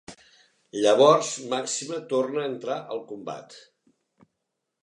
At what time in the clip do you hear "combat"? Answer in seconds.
3.13-3.59